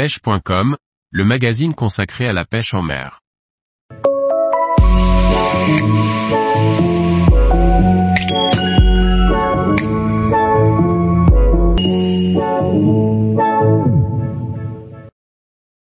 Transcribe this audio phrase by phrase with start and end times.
[0.00, 0.78] pêche.com,
[1.10, 3.20] le magazine consacré à la pêche en mer.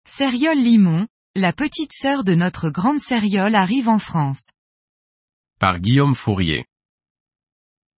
[0.04, 4.52] Cériole limon, la petite sœur de notre grande céréole arrive en France.
[5.58, 6.66] Par Guillaume Fourier.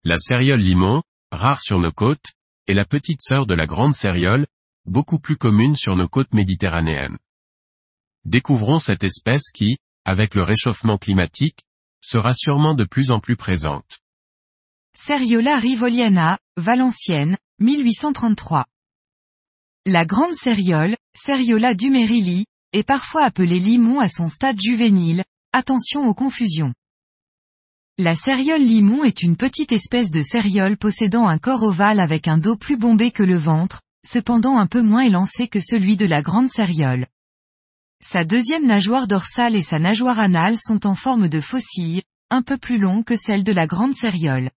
[0.05, 1.03] La céréole limon,
[1.33, 2.35] rare sur nos côtes,
[2.67, 4.45] est la petite sœur de la grande céréole,
[4.87, 7.19] beaucoup plus commune sur nos côtes méditerranéennes.
[8.25, 11.61] Découvrons cette espèce qui, avec le réchauffement climatique,
[12.03, 14.01] sera sûrement de plus en plus présente.
[14.97, 18.67] Seriola rivoliana, Valenciennes, 1833.
[19.87, 26.15] La grande céréole, Seriola dumerili, est parfois appelée limon à son stade juvénile, attention aux
[26.15, 26.75] confusions.
[27.97, 32.39] La céréole limon est une petite espèce de céréole possédant un corps ovale avec un
[32.39, 36.23] dos plus bombé que le ventre, cependant un peu moins élancé que celui de la
[36.23, 37.07] grande céréole.
[38.01, 42.59] Sa deuxième nageoire dorsale et sa nageoire anale sont en forme de faucille, un peu
[42.59, 44.51] plus longs que celle de la grande céréole.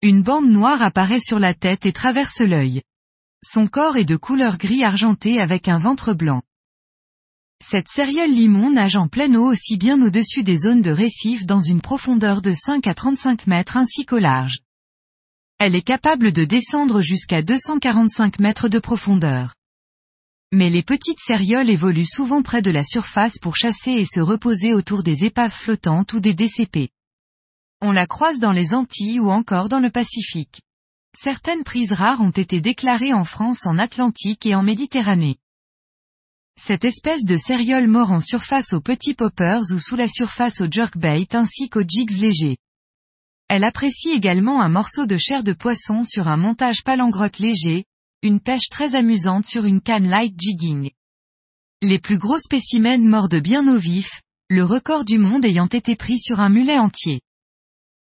[0.00, 2.82] Une bande noire apparaît sur la tête et traverse l'œil.
[3.44, 6.42] Son corps est de couleur gris argenté avec un ventre blanc.
[7.64, 11.60] Cette céréole limon nage en pleine eau aussi bien au-dessus des zones de récifs dans
[11.60, 14.58] une profondeur de 5 à 35 mètres ainsi qu'au large.
[15.64, 19.54] Elle est capable de descendre jusqu'à 245 mètres de profondeur.
[20.50, 24.74] Mais les petites cérioles évoluent souvent près de la surface pour chasser et se reposer
[24.74, 26.88] autour des épaves flottantes ou des DCP.
[27.80, 30.62] On la croise dans les Antilles ou encore dans le Pacifique.
[31.16, 35.36] Certaines prises rares ont été déclarées en France en Atlantique et en Méditerranée.
[36.60, 40.66] Cette espèce de céréole mord en surface aux petits poppers ou sous la surface au
[40.68, 42.58] jerkbait ainsi qu'aux jigs légers.
[43.48, 47.84] Elle apprécie également un morceau de chair de poisson sur un montage palangrotte léger,
[48.22, 50.90] une pêche très amusante sur une canne light jigging.
[51.82, 56.18] Les plus gros spécimens mordent bien au vif, le record du monde ayant été pris
[56.18, 57.20] sur un mulet entier.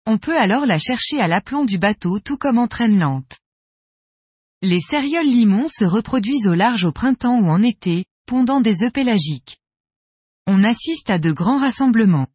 [0.07, 3.39] On peut alors la chercher à l'aplomb du bateau tout comme en traîne lente.
[4.63, 8.93] Les cérioles limon se reproduisent au large au printemps ou en été, pondant des œufs
[8.93, 9.59] pélagiques.
[10.47, 12.29] On assiste à de grands rassemblements.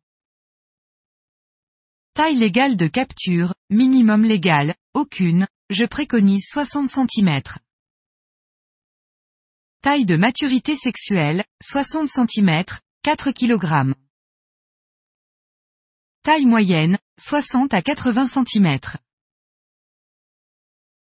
[2.15, 7.41] Taille légale de capture, minimum légal, aucune, je préconise 60 cm.
[9.81, 12.63] Taille de maturité sexuelle, 60 cm,
[13.03, 13.93] 4 kg.
[16.23, 18.79] Taille moyenne, 60 à 80 cm.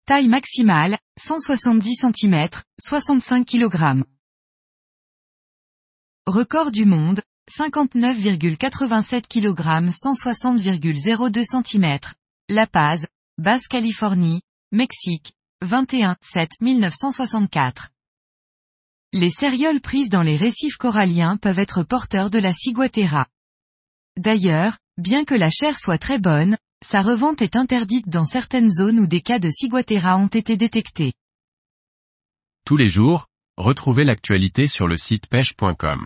[0.06, 4.04] Taille maximale, 170 cm, 65 kg.
[6.28, 12.00] Record du monde, 59,87 kg 160,02 cm.
[12.48, 17.90] La Paz, Basse-Californie, Mexique, 21 7 1964.
[19.14, 23.28] Les cérioles prises dans les récifs coralliens peuvent être porteurs de la ciguatera.
[24.18, 29.00] D'ailleurs, bien que la chair soit très bonne, sa revente est interdite dans certaines zones
[29.00, 31.14] où des cas de ciguatera ont été détectés.
[32.66, 33.26] Tous les jours,
[33.58, 36.06] retrouvez l'actualité sur le site pêche.com.